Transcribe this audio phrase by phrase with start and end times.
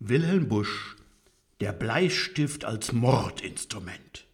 [0.00, 0.94] Wilhelm Busch,
[1.58, 4.26] der Bleistift als Mordinstrument.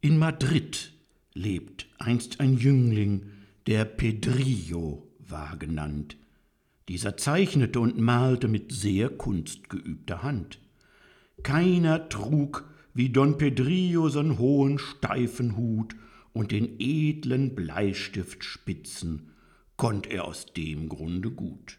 [0.00, 0.92] In Madrid
[1.32, 3.30] lebt einst ein Jüngling,
[3.68, 6.16] der Pedrillo war genannt.
[6.88, 10.58] Dieser zeichnete und malte mit sehr kunstgeübter Hand.
[11.44, 15.94] Keiner trug wie Don Pedrillo son hohen steifen Hut
[16.32, 19.30] und den edlen Bleistiftspitzen
[19.76, 21.78] konnt er aus dem Grunde gut.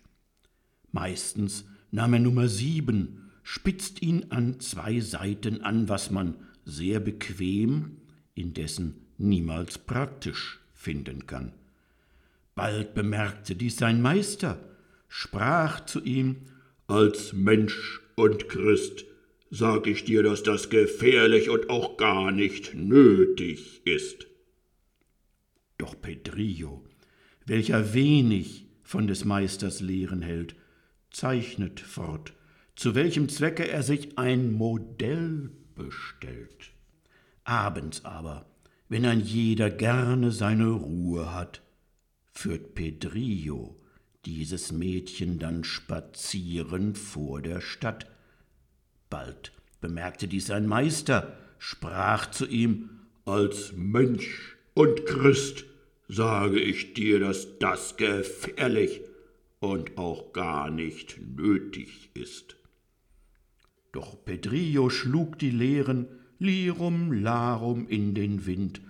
[0.94, 6.36] Meistens nahm er Nummer sieben, spitzt ihn an zwei Seiten an, was man
[6.66, 7.98] sehr bequem,
[8.36, 11.54] indessen niemals praktisch finden kann.
[12.56, 14.60] Bald bemerkte dies sein Meister,
[15.08, 16.38] sprach zu ihm
[16.88, 19.06] Als Mensch und Christ
[19.50, 24.28] sag ich dir, dass das gefährlich und auch gar nicht nötig ist.
[25.78, 26.84] Doch Pedrillo,
[27.46, 30.56] welcher wenig von des Meisters Lehren hält,
[31.18, 32.34] zeichnet fort,
[32.76, 36.72] zu welchem Zwecke er sich ein Modell bestellt.
[37.44, 38.46] Abends aber,
[38.88, 41.64] wenn ein jeder gerne seine Ruhe hat,
[42.32, 43.82] führt Pedrillo
[44.26, 48.06] dieses Mädchen dann spazieren vor der Stadt.
[49.10, 52.92] Bald bemerkte dies sein Meister, sprach zu ihm
[53.26, 55.66] Als Mensch und Christ
[56.08, 59.02] sage ich dir, dass das gefährlich
[59.60, 62.58] und auch gar nicht nötig ist.
[63.92, 66.08] Doch Pedrillo schlug die Lehren
[66.40, 68.82] Lirum Larum in den Wind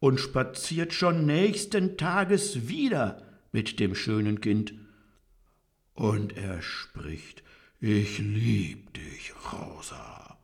[0.00, 4.74] und spaziert schon nächsten Tages wieder mit dem schönen Kind.
[5.94, 7.42] Und er spricht,
[7.80, 10.38] ich lieb dich, Rosa.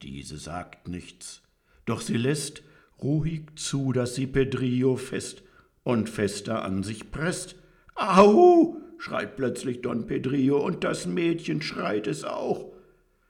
[0.00, 1.42] Diese sagt nichts,
[1.84, 2.62] doch sie lässt
[3.02, 5.42] ruhig zu, dass sie Pedrillo fest
[5.84, 7.56] und fester an sich presst.
[7.94, 8.81] Au!
[9.02, 12.72] Schreit plötzlich Don Pedrillo, und das Mädchen schreit es auch.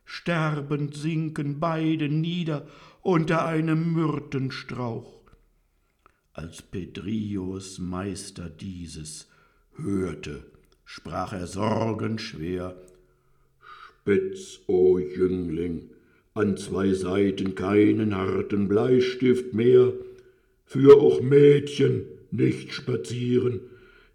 [0.04, 2.66] Sterbend sinken beide nieder
[3.00, 5.22] unter einem Myrtenstrauch.
[6.34, 9.30] Als Pedrillos Meister dieses
[9.76, 10.44] hörte,
[10.84, 12.76] sprach er sorgenschwer
[14.02, 15.88] Spitz, o Jüngling,
[16.34, 19.94] an zwei Seiten keinen harten Bleistift mehr,
[20.66, 23.60] für auch Mädchen nicht spazieren,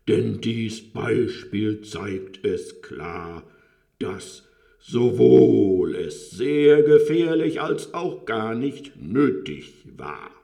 [0.07, 3.43] denn dies Beispiel zeigt es klar,
[3.99, 4.47] dass
[4.79, 10.36] sowohl es sehr gefährlich als auch gar nicht nötig war.